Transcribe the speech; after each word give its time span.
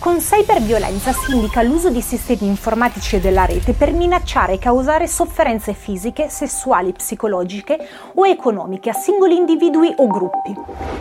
Con 0.00 0.16
cyberviolenza 0.16 1.12
si 1.12 1.32
indica 1.34 1.60
l'uso 1.60 1.90
di 1.90 2.00
sistemi 2.00 2.46
informatici 2.46 3.16
e 3.16 3.20
della 3.20 3.44
rete 3.44 3.74
per 3.74 3.92
minacciare 3.92 4.54
e 4.54 4.58
causare 4.58 5.06
sofferenze 5.06 5.74
fisiche, 5.74 6.30
sessuali, 6.30 6.92
psicologiche 6.92 7.78
o 8.14 8.26
economiche 8.26 8.88
a 8.88 8.94
singoli 8.94 9.36
individui 9.36 9.92
o 9.98 10.06
gruppi. 10.06 10.56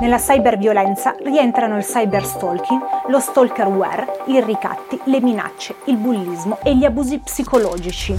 Nella 0.00 0.18
cyberviolenza 0.18 1.14
rientrano 1.22 1.76
il 1.76 1.84
cyberstalking, 1.84 2.80
lo 3.06 3.20
stalkerware, 3.20 4.24
i 4.26 4.42
ricatti, 4.42 4.98
le 5.04 5.20
minacce, 5.20 5.76
il 5.84 5.96
bullismo 5.96 6.58
e 6.64 6.74
gli 6.74 6.84
abusi 6.84 7.20
psicologici. 7.20 8.12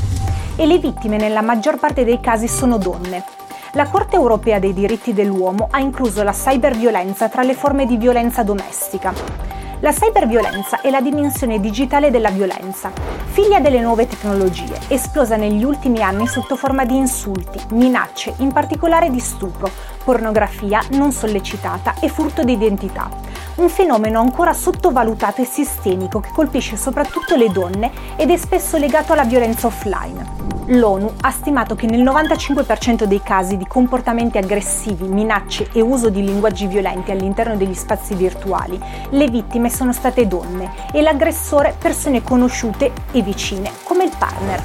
E 0.55 0.65
le 0.65 0.77
vittime 0.77 1.17
nella 1.17 1.41
maggior 1.41 1.79
parte 1.79 2.05
dei 2.05 2.21
casi 2.21 2.47
sono 2.47 2.77
donne. 2.77 3.25
La 3.73 3.89
Corte 3.89 4.15
europea 4.15 4.57
dei 4.57 4.73
diritti 4.73 5.13
dell'uomo 5.13 5.67
ha 5.69 5.81
incluso 5.81 6.23
la 6.23 6.31
cyberviolenza 6.31 7.27
tra 7.27 7.41
le 7.43 7.55
forme 7.55 7.85
di 7.85 7.97
violenza 7.97 8.43
domestica. 8.43 9.50
La 9.83 9.91
cyberviolenza 9.91 10.81
è 10.81 10.91
la 10.91 11.01
dimensione 11.01 11.59
digitale 11.59 12.11
della 12.11 12.29
violenza, 12.29 12.91
figlia 13.25 13.59
delle 13.59 13.79
nuove 13.79 14.05
tecnologie, 14.05 14.77
esplosa 14.89 15.37
negli 15.37 15.63
ultimi 15.63 16.03
anni 16.03 16.27
sotto 16.27 16.55
forma 16.55 16.85
di 16.85 16.95
insulti, 16.95 17.59
minacce, 17.69 18.35
in 18.37 18.51
particolare 18.51 19.09
di 19.09 19.19
stupro, 19.19 19.71
pornografia 20.03 20.83
non 20.91 21.11
sollecitata 21.11 21.95
e 21.99 22.09
furto 22.09 22.43
di 22.43 22.53
identità. 22.53 23.09
Un 23.55 23.69
fenomeno 23.69 24.19
ancora 24.19 24.53
sottovalutato 24.53 25.41
e 25.41 25.45
sistemico 25.45 26.19
che 26.19 26.29
colpisce 26.31 26.77
soprattutto 26.77 27.35
le 27.35 27.49
donne 27.49 27.91
ed 28.17 28.29
è 28.29 28.37
spesso 28.37 28.77
legato 28.77 29.13
alla 29.13 29.23
violenza 29.23 29.65
offline. 29.65 30.40
L'ONU 30.67 31.13
ha 31.21 31.31
stimato 31.31 31.75
che 31.75 31.87
nel 31.87 32.03
95% 32.03 33.03
dei 33.03 33.21
casi 33.21 33.57
di 33.57 33.65
comportamenti 33.65 34.37
aggressivi, 34.37 35.07
minacce 35.07 35.69
e 35.73 35.81
uso 35.81 36.09
di 36.09 36.23
linguaggi 36.23 36.67
violenti 36.67 37.11
all'interno 37.11 37.55
degli 37.55 37.73
spazi 37.73 38.13
virtuali, 38.13 38.79
le 39.09 39.27
vittime 39.27 39.69
sono 39.69 39.91
state 39.91 40.27
donne 40.27 40.71
e 40.93 41.01
l'aggressore 41.01 41.75
persone 41.77 42.21
conosciute 42.21 42.91
e 43.11 43.21
vicine, 43.21 43.71
come 43.83 44.03
il 44.03 44.11
partner. 44.17 44.63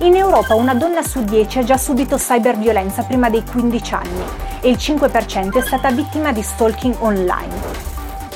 In 0.00 0.14
Europa 0.14 0.54
una 0.54 0.74
donna 0.74 1.02
su 1.02 1.22
10 1.22 1.60
ha 1.60 1.64
già 1.64 1.78
subito 1.78 2.16
cyberviolenza 2.16 3.04
prima 3.04 3.30
dei 3.30 3.44
15 3.44 3.94
anni 3.94 4.24
e 4.60 4.68
il 4.68 4.76
5% 4.76 5.56
è 5.56 5.62
stata 5.62 5.90
vittima 5.90 6.32
di 6.32 6.42
stalking 6.42 6.96
online. 6.98 7.85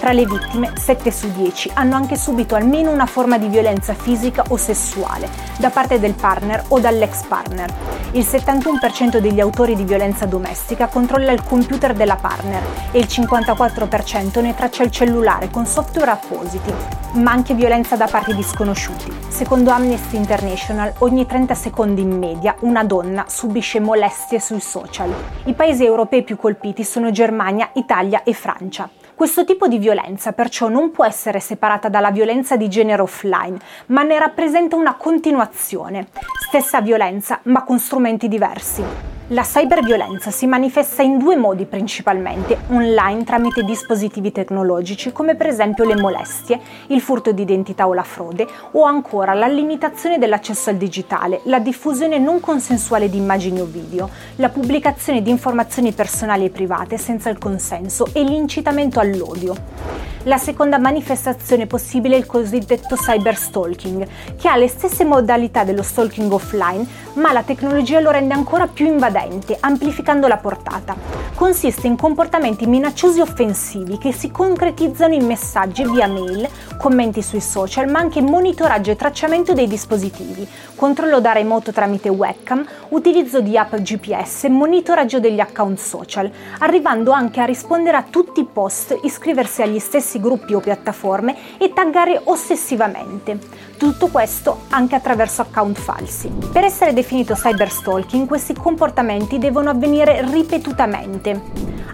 Tra 0.01 0.13
le 0.13 0.25
vittime, 0.25 0.73
7 0.77 1.11
su 1.11 1.31
10 1.31 1.73
hanno 1.75 1.95
anche 1.95 2.17
subito 2.17 2.55
almeno 2.55 2.91
una 2.91 3.05
forma 3.05 3.37
di 3.37 3.49
violenza 3.49 3.93
fisica 3.93 4.43
o 4.49 4.57
sessuale 4.57 5.29
da 5.59 5.69
parte 5.69 6.01
del 6.01 6.15
partner 6.15 6.65
o 6.69 6.81
dall'ex 6.81 7.27
partner. 7.27 7.71
Il 8.13 8.25
71% 8.25 9.19
degli 9.19 9.41
autori 9.41 9.77
di 9.77 9.85
violenza 9.85 10.25
domestica 10.25 10.87
controlla 10.87 11.33
il 11.33 11.45
computer 11.45 11.93
della 11.93 12.17
partner 12.17 12.63
e 12.93 12.99
il 12.99 13.09
54% 13.11 14.41
ne 14.41 14.55
traccia 14.55 14.85
il 14.85 14.91
cellulare 14.91 15.51
con 15.51 15.67
software 15.67 16.13
appositi. 16.13 16.73
Ma 17.17 17.33
anche 17.33 17.53
violenza 17.53 17.97
da 17.97 18.07
parte 18.07 18.35
di 18.35 18.43
sconosciuti. 18.43 19.13
Secondo 19.29 19.71
Amnesty 19.71 20.17
International, 20.17 20.95
ogni 21.01 21.27
30 21.27 21.55
secondi 21.55 22.01
in 22.01 22.17
media 22.17 22.57
una 22.61 22.85
donna 22.85 23.27
subisce 23.29 23.81
molestie 23.81 24.41
sui 24.41 24.61
social. 24.61 25.15
I 25.45 25.53
paesi 25.53 25.85
europei 25.85 26.23
più 26.23 26.39
colpiti 26.39 26.85
sono 26.85 27.11
Germania, 27.11 27.69
Italia 27.75 28.23
e 28.23 28.33
Francia. 28.33 28.89
Questo 29.21 29.45
tipo 29.45 29.69
di 29.69 29.77
violenza 29.77 30.33
perciò 30.33 30.69
non 30.69 30.93
può 30.93 31.05
essere 31.05 31.41
separata 31.41 31.91
dalla 31.91 32.11
violenza 32.11 32.57
di 32.57 32.71
genere 32.71 33.03
offline, 33.03 33.59
ma 33.89 34.03
ne 34.03 34.19
rappresenta 34.19 34.77
una 34.77 34.95
continuazione. 34.95 36.07
Stessa 36.49 36.81
violenza, 36.81 37.39
ma 37.43 37.63
con 37.65 37.79
strumenti 37.79 38.29
diversi. 38.29 39.10
La 39.33 39.43
cyberviolenza 39.45 40.33
si 40.33 40.49
manifesta 40.49 41.03
in 41.03 41.17
due 41.17 41.37
modi 41.37 41.65
principalmente, 41.65 42.63
online 42.71 43.23
tramite 43.23 43.63
dispositivi 43.63 44.33
tecnologici 44.33 45.13
come 45.13 45.37
per 45.37 45.47
esempio 45.47 45.85
le 45.85 45.95
molestie, 45.95 46.61
il 46.89 47.01
furto 47.01 47.31
di 47.31 47.43
identità 47.43 47.87
o 47.87 47.95
la 47.95 48.03
frode, 48.03 48.49
o 48.73 48.83
ancora 48.83 49.33
la 49.35 49.47
limitazione 49.47 50.19
dell'accesso 50.19 50.71
al 50.71 50.77
digitale, 50.79 51.43
la 51.45 51.61
diffusione 51.61 52.19
non 52.19 52.41
consensuale 52.41 53.09
di 53.09 53.19
immagini 53.19 53.61
o 53.61 53.67
video, 53.67 54.11
la 54.35 54.49
pubblicazione 54.49 55.23
di 55.23 55.31
informazioni 55.31 55.93
personali 55.93 56.47
e 56.47 56.51
private 56.51 56.99
senza 56.99 57.31
il 57.31 57.39
consenso 57.39 58.09
e 58.13 58.25
l'incitamento 58.25 58.99
all'odio. 58.99 60.10
La 60.25 60.37
seconda 60.37 60.77
manifestazione 60.77 61.67
possibile 61.67 62.15
è 62.15 62.19
il 62.19 62.27
cosiddetto 62.27 62.95
cyberstalking, 62.95 64.07
che 64.37 64.49
ha 64.49 64.57
le 64.57 64.69
stesse 64.69 65.07
modalità 65.07 65.65
dello 65.65 65.83
stalking 65.83 66.31
offline, 66.31 66.87
ma 67.15 67.33
la 67.33 67.43
tecnologia 67.43 68.01
lo 68.01 68.11
rende 68.11 68.35
ancora 68.35 68.67
più 68.67 68.85
invadente, 68.85 69.57
amplificando 69.59 70.27
la 70.27 70.37
portata. 70.37 70.95
Consiste 71.35 71.87
in 71.87 71.97
comportamenti 71.97 72.67
minacciosi 72.67 73.21
offensivi 73.21 73.97
che 73.97 74.13
si 74.13 74.31
concretizzano 74.31 75.15
in 75.15 75.25
messaggi 75.25 75.89
via 75.89 76.07
mail, 76.07 76.47
commenti 76.77 77.23
sui 77.23 77.41
social, 77.41 77.89
ma 77.89 77.99
anche 77.99 78.21
monitoraggio 78.21 78.91
e 78.91 78.97
tracciamento 78.97 79.55
dei 79.55 79.67
dispositivi, 79.67 80.47
controllo 80.75 81.21
da 81.21 81.33
remoto 81.33 81.73
tramite 81.73 82.11
webcam, 82.11 82.67
utilizzo 82.91 83.41
di 83.41 83.57
app 83.57 83.75
GPS, 83.75 84.45
monitoraggio 84.45 85.19
degli 85.19 85.41
account 85.41 85.79
social, 85.79 86.31
arrivando 86.59 87.11
anche 87.11 87.41
a 87.41 87.47
rispondere 87.47 87.97
a 87.97 88.05
tutti 88.09 88.41
i 88.41 88.47
post, 88.51 88.99
iscriversi 89.03 89.63
agli 89.63 89.79
stessi 89.79 90.10
diversi 90.11 90.21
gruppi 90.21 90.55
o 90.55 90.61
piattaforme 90.61 91.37
e 91.59 91.73
taggare 91.73 92.21
ossessivamente. 92.25 93.39
Tutto 93.77 94.09
questo 94.09 94.63
anche 94.71 94.97
attraverso 94.97 95.43
account 95.43 95.79
falsi. 95.79 96.29
Per 96.53 96.65
essere 96.65 96.93
definito 96.93 97.35
cyberstalking 97.35 98.27
questi 98.27 98.55
comportamenti 98.55 99.39
devono 99.39 99.71
avvenire 99.71 100.23
ripetutamente. 100.29 101.41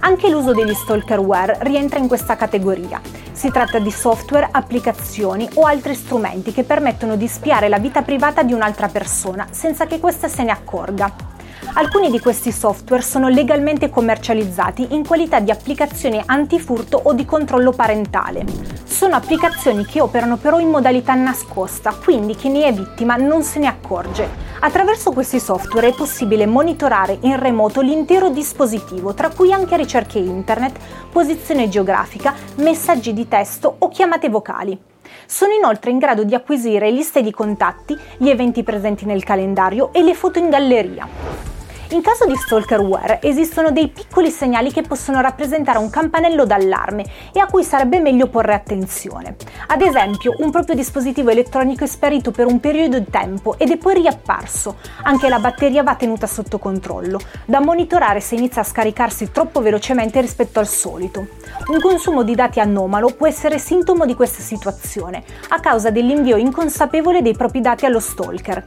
Anche 0.01 0.29
l'uso 0.29 0.53
degli 0.53 0.75
stalkerware 0.75 1.59
rientra 1.61 1.99
in 1.99 2.09
questa 2.09 2.37
categoria. 2.37 3.01
Si 3.33 3.51
tratta 3.51 3.79
di 3.79 3.91
software, 3.91 4.49
applicazioni 4.51 5.49
o 5.55 5.65
altri 5.65 5.95
strumenti 5.95 6.53
che 6.53 6.65
permettono 6.65 7.17
di 7.17 7.29
spiare 7.29 7.69
la 7.69 7.79
vita 7.79 8.03
privata 8.03 8.43
di 8.43 8.53
un'altra 8.53 8.89
persona 8.89 9.47
senza 9.51 9.87
che 9.87 9.99
questa 9.99 10.29
se 10.29 10.43
ne 10.43 10.53
accorga. 10.53 11.36
Alcuni 11.79 12.11
di 12.11 12.21
questi 12.21 12.53
software 12.53 13.03
sono 13.03 13.29
legalmente 13.29 13.91
commercializzati 13.91 14.95
in 14.95 15.07
qualità 15.07 15.41
di 15.41 15.51
applicazioni 15.51 16.19
antifurto 16.25 16.99
o 17.05 17.13
di 17.13 17.27
controllo 17.27 17.71
parentale. 17.71 18.47
Sono 18.85 19.15
applicazioni 19.15 19.85
che 19.85 20.01
operano 20.01 20.39
però 20.39 20.59
in 20.59 20.71
modalità 20.71 21.13
nascosta, 21.13 21.95
quindi 22.03 22.35
chi 22.35 22.49
ne 22.49 22.65
è 22.65 22.73
vittima 22.73 23.17
non 23.17 23.43
se 23.43 23.59
ne 23.59 23.67
accorge. 23.67 24.27
Attraverso 24.61 25.13
questi 25.13 25.39
software 25.39 25.89
è 25.89 25.95
possibile 25.95 26.47
monitorare 26.47 27.19
in 27.21 27.39
remoto 27.39 27.83
l'intero 27.83 28.31
dispositivo, 28.31 29.13
tra 29.13 29.29
cui 29.29 29.53
anche 29.53 29.77
ricerche 29.77 30.19
internet, 30.19 30.79
posizione 31.13 31.69
geografica, 31.69 32.33
messaggi 32.55 33.13
di 33.13 33.29
testo 33.29 33.77
o 33.81 33.89
chiamate 33.89 34.31
vocali. 34.31 34.81
Sono 35.27 35.53
inoltre 35.53 35.91
in 35.91 35.99
grado 35.99 36.25
di 36.25 36.35
acquisire 36.35 36.91
liste 36.91 37.21
di 37.21 37.33
contatti, 37.33 37.95
gli 38.17 38.31
eventi 38.31 38.63
presenti 38.63 39.05
nel 39.05 39.25
calendario 39.25 39.93
e 39.93 40.03
le 40.03 40.15
foto 40.15 40.39
in 40.39 40.49
galleria. 40.49 41.46
In 41.91 42.03
caso 42.03 42.27
di 42.27 42.35
stalkerware 42.35 43.21
esistono 43.23 43.71
dei 43.71 43.87
piccoli 43.87 44.31
segnali 44.31 44.73
che 44.73 44.83
possono 44.83 45.21
rappresentare 45.21 45.79
un 45.79 45.89
campanello 45.89 46.45
d'allarme 46.45 47.05
e 47.33 47.39
a 47.39 47.47
cui 47.47 47.63
sarebbe 47.63 48.01
meglio 48.01 48.27
porre 48.27 48.55
attenzione. 48.55 49.37
Ad 49.69 49.81
esempio, 49.81 50.35
un 50.39 50.51
proprio 50.51 50.75
dispositivo 50.75 51.31
elettronico 51.31 51.85
è 51.85 51.87
sparito 51.87 52.33
per 52.33 52.47
un 52.47 52.59
periodo 52.59 52.99
di 52.99 53.07
tempo 53.09 53.57
ed 53.57 53.71
è 53.71 53.77
poi 53.77 53.95
riapparso. 53.95 54.79
Anche 55.05 55.29
la 55.29 55.39
batteria 55.39 55.85
va 55.85 55.95
tenuta 55.95 56.27
sotto 56.27 56.59
controllo, 56.59 57.21
da 57.45 57.61
monitorare 57.61 58.19
se 58.19 58.35
inizia 58.35 58.63
a 58.63 58.65
scaricarsi 58.65 59.31
troppo 59.31 59.63
velocemente 59.63 60.21
rispetto 60.21 60.59
al 60.59 60.67
solito. 60.67 61.29
Un 61.69 61.81
consumo 61.81 62.23
di 62.23 62.35
dati 62.35 62.61
anomalo 62.61 63.09
può 63.09 63.27
essere 63.27 63.59
sintomo 63.59 64.07
di 64.07 64.15
questa 64.15 64.41
situazione, 64.41 65.25
a 65.49 65.59
causa 65.59 65.91
dell'invio 65.91 66.37
inconsapevole 66.37 67.23
dei 67.23 67.35
propri 67.35 67.61
dati 67.61 67.87
allo 67.87 67.99
stalker. 67.99 68.63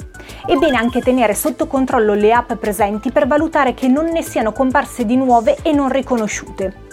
È 0.46 0.56
bene 0.56 0.76
anche 0.76 1.00
tenere 1.00 1.34
sotto 1.34 1.68
controllo 1.68 2.14
le 2.14 2.34
app 2.34 2.54
presenti 2.54 3.12
per 3.12 3.26
valutare 3.26 3.74
che 3.74 3.88
non 3.88 4.08
ne 4.08 4.22
siano 4.22 4.52
comparse 4.52 5.06
di 5.06 5.16
nuove 5.16 5.58
e 5.62 5.72
non 5.72 5.90
riconosciute. 5.90 6.88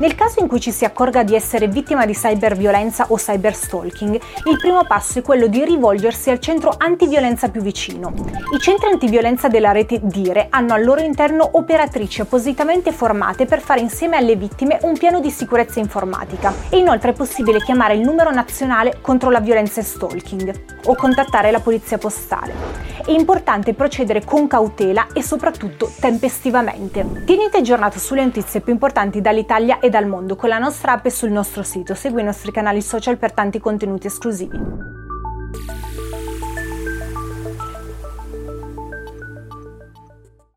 Nel 0.00 0.14
caso 0.14 0.40
in 0.40 0.48
cui 0.48 0.60
ci 0.60 0.72
si 0.72 0.86
accorga 0.86 1.22
di 1.22 1.34
essere 1.34 1.68
vittima 1.68 2.06
di 2.06 2.14
cyberviolenza 2.14 3.04
o 3.08 3.16
cyberstalking, 3.16 4.18
il 4.46 4.56
primo 4.58 4.82
passo 4.86 5.18
è 5.18 5.22
quello 5.22 5.46
di 5.46 5.62
rivolgersi 5.62 6.30
al 6.30 6.40
centro 6.40 6.72
antiviolenza 6.74 7.50
più 7.50 7.60
vicino. 7.60 8.14
I 8.54 8.58
centri 8.58 8.88
antiviolenza 8.90 9.48
della 9.48 9.72
rete 9.72 10.00
Dire 10.02 10.46
hanno 10.48 10.72
al 10.72 10.84
loro 10.84 11.02
interno 11.02 11.46
operatrici 11.52 12.22
appositamente 12.22 12.92
formate 12.92 13.44
per 13.44 13.60
fare 13.60 13.80
insieme 13.80 14.16
alle 14.16 14.36
vittime 14.36 14.78
un 14.84 14.96
piano 14.96 15.20
di 15.20 15.30
sicurezza 15.30 15.80
informatica. 15.80 16.54
E 16.70 16.78
inoltre 16.78 17.10
è 17.10 17.14
possibile 17.14 17.58
chiamare 17.58 17.92
il 17.92 18.00
numero 18.00 18.30
nazionale 18.30 19.00
contro 19.02 19.28
la 19.28 19.40
violenza 19.40 19.80
e 19.80 19.84
stalking 19.84 20.62
o 20.86 20.96
contattare 20.96 21.50
la 21.50 21.60
polizia 21.60 21.98
postale. 21.98 22.99
È 23.04 23.10
importante 23.12 23.72
procedere 23.72 24.24
con 24.24 24.46
cautela 24.46 25.06
e 25.14 25.22
soprattutto 25.22 25.90
tempestivamente. 25.98 27.24
Tieniti 27.24 27.56
aggiornato 27.56 27.98
sulle 27.98 28.24
notizie 28.24 28.60
più 28.60 28.74
importanti 28.74 29.22
dall'Italia 29.22 29.78
e 29.80 29.88
dal 29.88 30.06
mondo 30.06 30.36
con 30.36 30.50
la 30.50 30.58
nostra 30.58 30.92
app 30.92 31.06
e 31.06 31.10
sul 31.10 31.30
nostro 31.30 31.62
sito. 31.62 31.94
Segui 31.94 32.20
i 32.20 32.24
nostri 32.24 32.52
canali 32.52 32.82
social 32.82 33.16
per 33.16 33.32
tanti 33.32 33.58
contenuti 33.58 34.06
esclusivi. 34.06 34.58